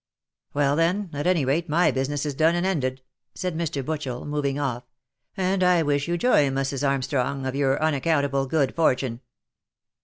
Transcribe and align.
•'Well 0.55 0.75
then, 0.75 1.11
at 1.13 1.27
any 1.27 1.45
rate 1.45 1.69
my 1.69 1.91
business 1.91 2.25
is 2.25 2.33
done 2.33 2.55
and 2.55 2.65
ended," 2.65 3.03
said 3.35 3.55
Mr. 3.55 3.83
Butchel 3.85 4.25
moving 4.25 4.57
off," 4.57 4.83
and 5.37 5.63
I 5.63 5.83
wish 5.83 6.07
you 6.07 6.17
joy 6.17 6.49
Mussiss 6.49 6.81
Armstrong 6.81 7.45
of 7.45 7.53
your 7.55 7.79
unaccountable 7.79 8.47
good 8.47 8.73
fortune." 8.75 9.21